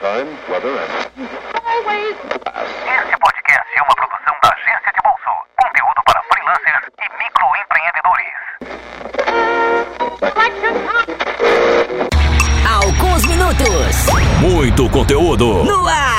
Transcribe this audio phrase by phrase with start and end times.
[0.00, 0.90] time, weather, and
[1.68, 2.16] Always.
[2.16, 5.32] Este podcast é uma produção da Agência de Bolso.
[5.60, 8.34] Conteúdo para freelancers e microempreendedores.
[12.66, 14.06] Alguns minutos.
[14.40, 15.64] Muito conteúdo.
[15.64, 16.09] No ar.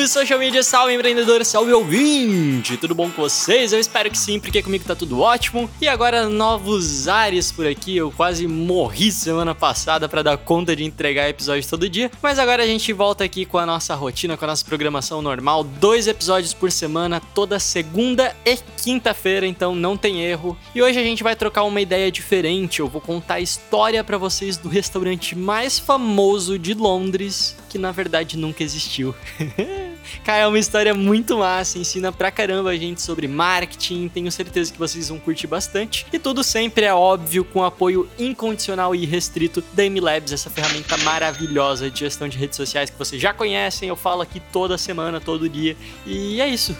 [0.00, 2.76] Salve social media, salve empreendedor, salve ouvinte!
[2.78, 3.70] Tudo bom com vocês?
[3.70, 5.68] Eu espero que sim, porque comigo tá tudo ótimo.
[5.80, 7.98] E agora novos ares por aqui.
[7.98, 12.62] Eu quase morri semana passada para dar conta de entregar episódios todo dia, mas agora
[12.62, 16.54] a gente volta aqui com a nossa rotina, com a nossa programação normal, dois episódios
[16.54, 20.56] por semana, toda segunda e quinta-feira, então não tem erro.
[20.74, 22.80] E hoje a gente vai trocar uma ideia diferente.
[22.80, 27.92] Eu vou contar a história para vocês do restaurante mais famoso de Londres, que na
[27.92, 29.14] verdade nunca existiu.
[30.24, 34.72] Cara, é uma história muito massa, ensina pra caramba a gente sobre marketing, tenho certeza
[34.72, 36.06] que vocês vão curtir bastante.
[36.12, 41.90] E tudo sempre é óbvio com apoio incondicional e restrito da MLabs, essa ferramenta maravilhosa
[41.90, 45.48] de gestão de redes sociais que vocês já conhecem, eu falo aqui toda semana, todo
[45.48, 45.76] dia.
[46.06, 46.76] E é isso.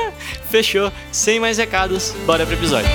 [0.50, 0.92] Fechou.
[1.12, 2.90] Sem mais recados, bora pro episódio.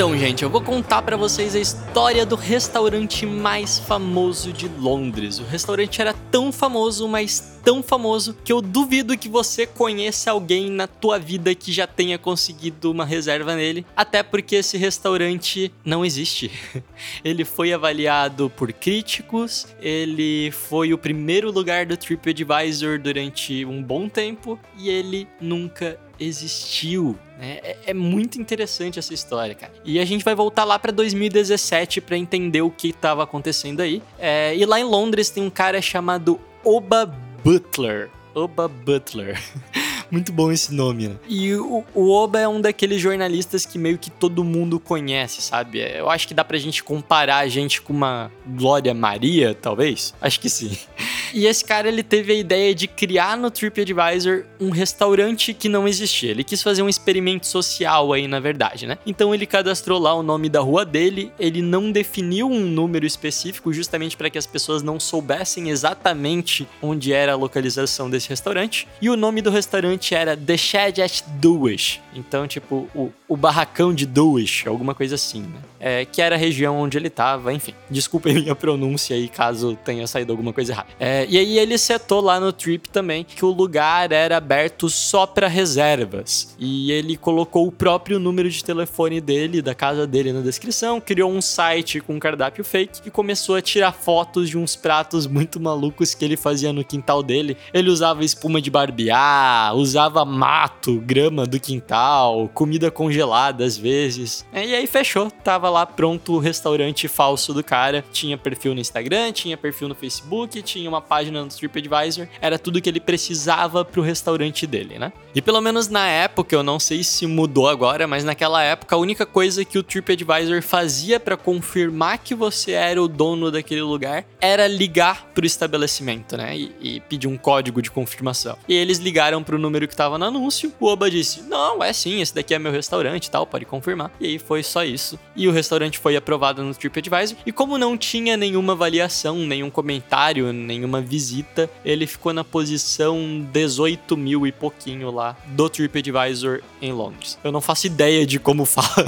[0.00, 5.38] Então, gente, eu vou contar para vocês a história do restaurante mais famoso de Londres.
[5.38, 10.70] O restaurante era tão famoso, mas tão famoso que eu duvido que você conheça alguém
[10.70, 16.04] na tua vida que já tenha conseguido uma reserva nele, até porque esse restaurante não
[16.04, 16.50] existe.
[17.24, 24.08] Ele foi avaliado por críticos, ele foi o primeiro lugar do TripAdvisor durante um bom
[24.08, 27.18] tempo e ele nunca existiu.
[27.38, 27.58] Né?
[27.62, 29.72] É, é, muito interessante essa história, cara.
[29.84, 34.02] E a gente vai voltar lá para 2017 para entender o que estava acontecendo aí.
[34.18, 37.06] É, e lá em Londres tem um cara chamado Oba
[37.44, 38.08] Butler.
[38.34, 39.38] Oba Butler.
[40.10, 41.16] Muito bom esse nome, né?
[41.28, 45.78] E o, o, Oba é um daqueles jornalistas que meio que todo mundo conhece, sabe?
[45.78, 50.14] Eu acho que dá pra gente comparar a gente com uma Glória Maria, talvez?
[50.20, 50.76] Acho que sim.
[51.32, 55.86] E esse cara, ele teve a ideia de criar no TripAdvisor um restaurante que não
[55.86, 56.32] existia.
[56.32, 58.98] Ele quis fazer um experimento social aí, na verdade, né?
[59.06, 63.72] Então ele cadastrou lá o nome da rua dele, ele não definiu um número específico
[63.72, 68.88] justamente para que as pessoas não soubessem exatamente onde era a localização desse restaurante.
[69.00, 72.00] E o nome do restaurante era The Shed at Dulwich.
[72.14, 75.60] Então, tipo, o, o barracão de Dulwich, alguma coisa assim, né?
[75.78, 77.72] É, que era a região onde ele tava, enfim.
[77.88, 80.88] Desculpem minha pronúncia aí, caso tenha saído alguma coisa errada.
[80.98, 85.26] É, e aí ele setou lá no Trip também que o lugar era aberto só
[85.26, 86.54] para reservas.
[86.58, 91.30] E ele colocou o próprio número de telefone dele, da casa dele na descrição, criou
[91.30, 95.60] um site com um cardápio fake e começou a tirar fotos de uns pratos muito
[95.60, 97.56] malucos que ele fazia no quintal dele.
[97.72, 99.89] Ele usava espuma de barbear, usava
[100.26, 104.46] mato, grama do quintal, comida congelada às vezes.
[104.52, 108.04] É, e aí fechou, tava lá pronto o restaurante falso do cara.
[108.12, 112.26] Tinha perfil no Instagram, tinha perfil no Facebook, tinha uma página no TripAdvisor.
[112.40, 115.12] Era tudo que ele precisava pro restaurante dele, né?
[115.34, 118.98] E pelo menos na época, eu não sei se mudou agora, mas naquela época a
[118.98, 124.24] única coisa que o TripAdvisor fazia para confirmar que você era o dono daquele lugar
[124.40, 126.56] era ligar pro estabelecimento, né?
[126.56, 128.56] E, e pedir um código de confirmação.
[128.68, 130.72] E eles ligaram pro número número que tava no anúncio.
[130.78, 134.10] O Oba disse: Não, é sim, esse daqui é meu restaurante e tal, pode confirmar.
[134.20, 135.18] E aí foi só isso.
[135.34, 137.36] E o restaurante foi aprovado no TripAdvisor.
[137.46, 144.16] E como não tinha nenhuma avaliação, nenhum comentário, nenhuma visita, ele ficou na posição 18
[144.16, 147.38] mil e pouquinho lá do TripAdvisor em Londres.
[147.42, 149.06] Eu não faço ideia de como fala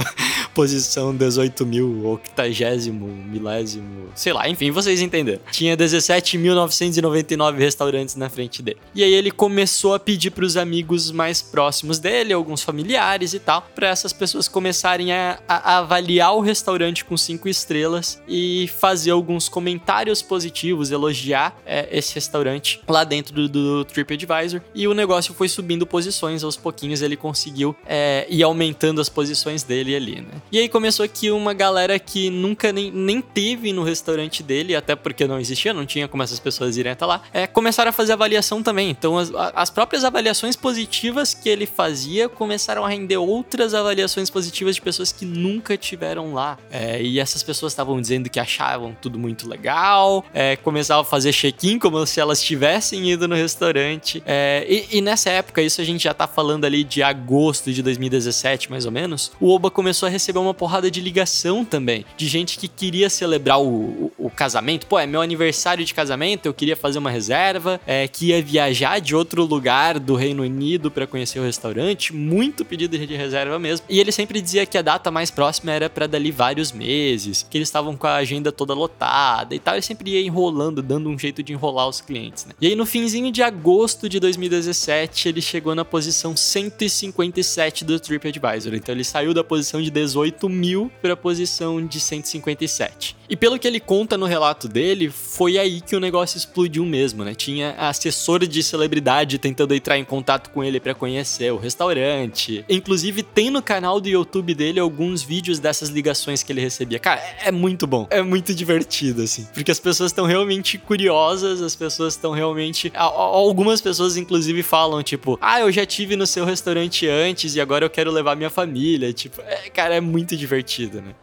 [0.53, 5.41] posição 18 mil, octagésimo, milésimo, sei lá, enfim, vocês entenderam.
[5.51, 8.77] Tinha 17.999 restaurantes na frente dele.
[8.93, 13.39] E aí ele começou a pedir para os amigos mais próximos dele, alguns familiares e
[13.39, 19.11] tal, para essas pessoas começarem a, a, avaliar o restaurante com cinco estrelas e fazer
[19.11, 24.61] alguns comentários positivos, elogiar é, esse restaurante lá dentro do, do, TripAdvisor.
[24.73, 29.63] E o negócio foi subindo posições, aos pouquinhos ele conseguiu é, ir aumentando as posições
[29.63, 30.42] dele ali, né?
[30.51, 34.95] E aí começou aqui uma galera que nunca nem, nem teve no restaurante dele, até
[34.95, 38.13] porque não existia, não tinha como essas pessoas irem até lá, é, começaram a fazer
[38.13, 38.89] avaliação também.
[38.89, 44.75] Então as, as próprias avaliações positivas que ele fazia começaram a render outras avaliações positivas
[44.75, 46.57] de pessoas que nunca tiveram lá.
[46.71, 51.33] É, e essas pessoas estavam dizendo que achavam tudo muito legal, é, começavam a fazer
[51.33, 54.21] check-in como se elas tivessem ido no restaurante.
[54.25, 57.81] É, e, e, nessa época, isso a gente já tá falando ali de agosto de
[57.81, 62.05] 2017, mais ou menos, o Oba começou a receber recebeu uma porrada de ligação também,
[62.17, 64.87] de gente que queria celebrar o, o, o casamento.
[64.87, 68.99] Pô, é meu aniversário de casamento, eu queria fazer uma reserva, é, que ia viajar
[68.99, 73.85] de outro lugar do Reino Unido para conhecer o restaurante, muito pedido de reserva mesmo.
[73.87, 77.57] E ele sempre dizia que a data mais próxima era para dali vários meses, que
[77.57, 79.75] eles estavam com a agenda toda lotada e tal.
[79.75, 82.53] Ele sempre ia enrolando, dando um jeito de enrolar os clientes, né?
[82.59, 88.73] E aí no finzinho de agosto de 2017, ele chegou na posição 157 do TripAdvisor.
[88.73, 93.15] Então ele saiu da posição de 18 mil para a posição de 157.
[93.33, 97.23] E pelo que ele conta no relato dele, foi aí que o negócio explodiu mesmo,
[97.23, 97.33] né?
[97.33, 102.63] Tinha assessor de celebridade tentando entrar em contato com ele para conhecer o restaurante.
[102.69, 106.99] Inclusive tem no canal do YouTube dele alguns vídeos dessas ligações que ele recebia.
[106.99, 108.05] Cara, é muito bom.
[108.11, 113.81] É muito divertido assim, porque as pessoas estão realmente curiosas, as pessoas estão realmente algumas
[113.81, 117.89] pessoas inclusive falam tipo: "Ah, eu já tive no seu restaurante antes e agora eu
[117.89, 119.11] quero levar minha família".
[119.11, 121.15] Tipo, é, cara, é muito divertido, né?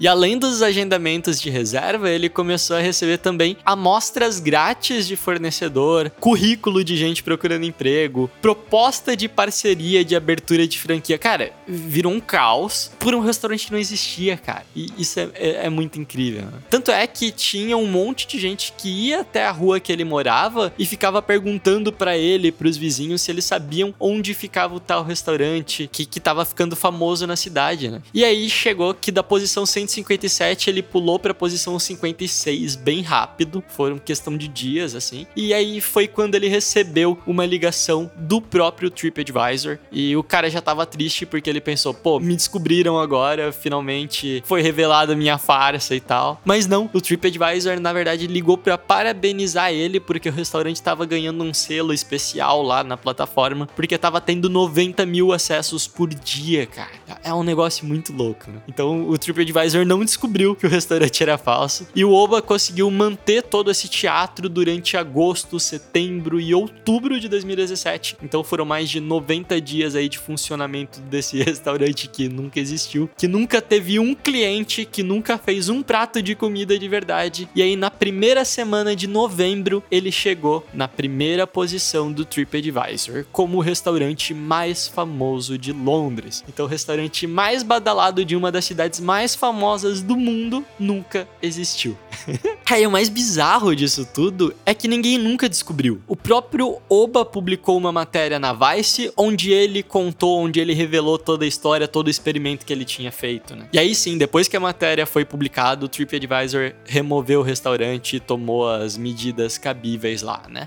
[0.00, 6.10] E além dos agendamentos de reserva, ele começou a receber também amostras grátis de fornecedor,
[6.20, 11.18] currículo de gente procurando emprego, proposta de parceria de abertura de franquia.
[11.18, 14.64] Cara, virou um caos por um restaurante que não existia, cara.
[14.74, 16.42] E isso é, é, é muito incrível.
[16.42, 16.58] Né?
[16.70, 20.04] Tanto é que tinha um monte de gente que ia até a rua que ele
[20.04, 24.80] morava e ficava perguntando para ele, para os vizinhos, se eles sabiam onde ficava o
[24.80, 28.00] tal restaurante que, que tava ficando famoso na cidade, né?
[28.14, 33.02] E aí chegou que da posição 100 157 ele pulou para a posição 56 bem
[33.02, 35.26] rápido, foram questão de dias assim.
[35.34, 40.60] E aí foi quando ele recebeu uma ligação do próprio TripAdvisor e o cara já
[40.60, 46.00] tava triste porque ele pensou, pô, me descobriram agora, finalmente foi revelada minha farsa e
[46.00, 46.40] tal.
[46.44, 51.42] Mas não, o TripAdvisor na verdade ligou para parabenizar ele porque o restaurante tava ganhando
[51.42, 56.90] um selo especial lá na plataforma porque tava tendo 90 mil acessos por dia, cara.
[57.22, 58.60] É um negócio muito louco, né?
[58.68, 63.42] Então o TripAdvisor não descobriu que o restaurante era falso e o Oba conseguiu manter
[63.42, 68.16] todo esse teatro durante agosto, setembro e outubro de 2017.
[68.22, 73.28] Então foram mais de 90 dias aí de funcionamento desse restaurante que nunca existiu, que
[73.28, 77.48] nunca teve um cliente, que nunca fez um prato de comida de verdade.
[77.54, 83.58] E aí na primeira semana de novembro ele chegou na primeira posição do TripAdvisor como
[83.58, 86.44] o restaurante mais famoso de Londres.
[86.48, 91.28] Então o restaurante mais badalado de uma das cidades mais famosas famosas do mundo nunca
[91.42, 91.96] existiu.
[92.70, 96.00] Aí o mais bizarro disso tudo é que ninguém nunca descobriu.
[96.06, 101.44] O próprio Oba publicou uma matéria na Vice onde ele contou, onde ele revelou toda
[101.44, 103.68] a história, todo o experimento que ele tinha feito, né?
[103.72, 108.20] E aí sim, depois que a matéria foi publicada, o TripAdvisor removeu o restaurante e
[108.20, 110.66] tomou as medidas cabíveis lá, né?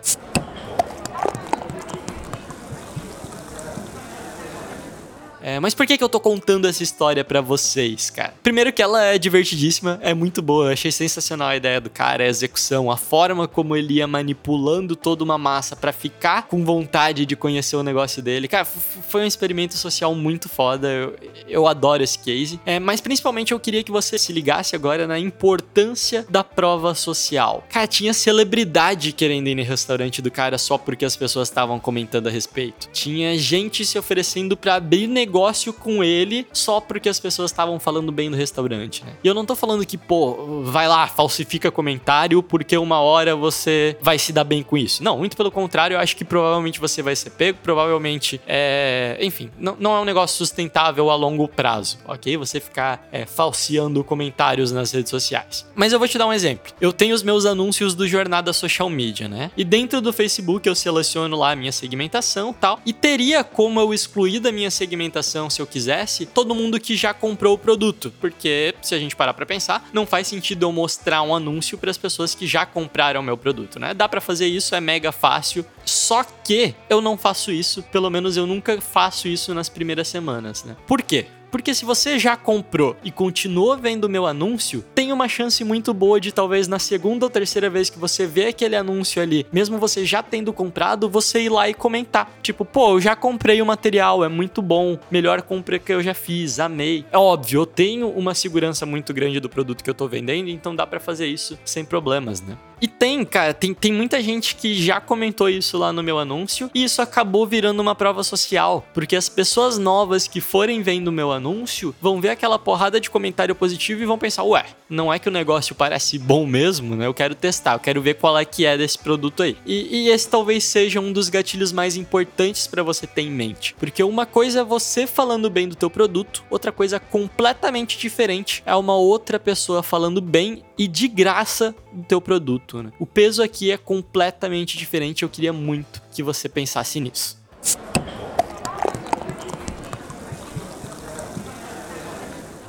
[5.41, 8.33] É, mas por que, que eu tô contando essa história para vocês, cara?
[8.43, 12.23] Primeiro que ela é divertidíssima, é muito boa, eu achei sensacional a ideia do cara,
[12.23, 17.25] a execução, a forma como ele ia manipulando toda uma massa para ficar com vontade
[17.25, 18.47] de conhecer o negócio dele.
[18.47, 21.15] Cara, foi um experimento social muito foda, eu,
[21.47, 22.59] eu adoro esse case.
[22.65, 27.63] É, mas principalmente eu queria que você se ligasse agora na importância da prova social.
[27.69, 32.27] Cara, tinha celebridade querendo ir no restaurante do cara só porque as pessoas estavam comentando
[32.27, 32.89] a respeito.
[32.91, 37.79] Tinha gente se oferecendo para abrir negócio negócio com ele só porque as pessoas estavam
[37.79, 39.13] falando bem do restaurante, né?
[39.23, 43.95] E eu não tô falando que, pô, vai lá, falsifica comentário porque uma hora você
[44.01, 45.01] vai se dar bem com isso.
[45.01, 49.17] Não, muito pelo contrário, eu acho que provavelmente você vai ser pego, provavelmente, é...
[49.21, 52.35] enfim, não, não é um negócio sustentável a longo prazo, ok?
[52.35, 55.65] Você ficar é, falseando comentários nas redes sociais.
[55.73, 56.73] Mas eu vou te dar um exemplo.
[56.81, 59.49] Eu tenho os meus anúncios do Jornada Social Media, né?
[59.55, 63.93] E dentro do Facebook eu seleciono lá a minha segmentação tal, e teria como eu
[63.93, 68.13] excluir da minha segmentação se eu quisesse, todo mundo que já comprou o produto.
[68.19, 71.91] Porque, se a gente parar pra pensar, não faz sentido eu mostrar um anúncio para
[71.91, 73.93] as pessoas que já compraram meu produto, né?
[73.93, 75.65] Dá para fazer isso, é mega fácil.
[75.85, 80.63] Só que eu não faço isso, pelo menos eu nunca faço isso nas primeiras semanas,
[80.63, 80.75] né?
[80.87, 81.27] Por quê?
[81.51, 85.93] Porque se você já comprou e continua vendo o meu anúncio, tem uma chance muito
[85.93, 89.77] boa de talvez na segunda ou terceira vez que você vê aquele anúncio ali, mesmo
[89.77, 92.31] você já tendo comprado, você ir lá e comentar.
[92.41, 96.13] Tipo, pô, eu já comprei o material, é muito bom, melhor compra que eu já
[96.13, 97.05] fiz, amei.
[97.11, 100.73] É óbvio, eu tenho uma segurança muito grande do produto que eu tô vendendo, então
[100.73, 102.57] dá para fazer isso sem problemas, né?
[102.81, 106.69] E tem, cara, tem, tem muita gente que já comentou isso lá no meu anúncio
[106.73, 111.11] e isso acabou virando uma prova social, porque as pessoas novas que forem vendo o
[111.11, 115.19] meu anúncio vão ver aquela porrada de comentário positivo e vão pensar, ué, não é
[115.19, 117.05] que o negócio parece bom mesmo, né?
[117.05, 119.55] Eu quero testar, eu quero ver qual é que é desse produto aí.
[119.65, 123.75] E, e esse talvez seja um dos gatilhos mais importantes para você ter em mente,
[123.79, 128.75] porque uma coisa é você falando bem do teu produto, outra coisa completamente diferente é
[128.75, 132.81] uma outra pessoa falando bem e de graça do teu produto.
[132.83, 132.91] Né?
[132.99, 135.23] O peso aqui é completamente diferente.
[135.23, 137.39] Eu queria muito que você pensasse nisso.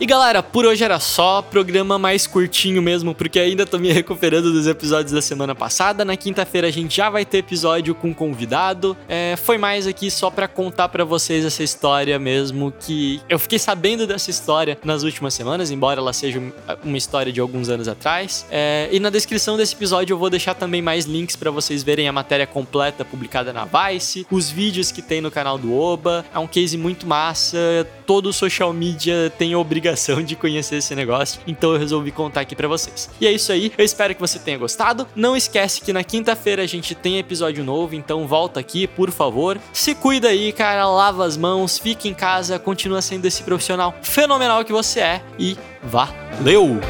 [0.02, 4.52] E galera, por hoje era só, programa mais curtinho mesmo, porque ainda tô me recuperando
[4.52, 6.04] dos episódios da semana passada.
[6.04, 8.96] Na quinta-feira a gente já vai ter episódio com convidado.
[9.08, 13.60] É, foi mais aqui só para contar para vocês essa história mesmo, que eu fiquei
[13.60, 16.42] sabendo dessa história nas últimas semanas, embora ela seja
[16.82, 18.44] uma história de alguns anos atrás.
[18.50, 22.08] É, e na descrição desse episódio eu vou deixar também mais links para vocês verem
[22.08, 26.24] a matéria completa publicada na Vice, os vídeos que tem no canal do Oba.
[26.34, 29.58] É um case muito massa, todo social media tem a
[29.92, 33.10] obrigação de conhecer esse negócio, então eu resolvi contar aqui para vocês.
[33.20, 35.06] E é isso aí, eu espero que você tenha gostado.
[35.14, 39.58] Não esquece que na quinta-feira a gente tem episódio novo, então volta aqui, por favor.
[39.72, 44.64] Se cuida aí, cara, lava as mãos, fica em casa, continua sendo esse profissional fenomenal
[44.64, 46.80] que você é e valeu!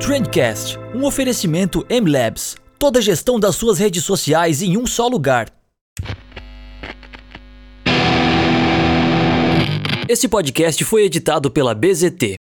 [0.00, 2.56] Trendcast, um oferecimento M-Labs.
[2.78, 5.57] Toda a gestão das suas redes sociais em um só lugar.
[10.08, 12.36] Esse podcast foi editado pela BZT,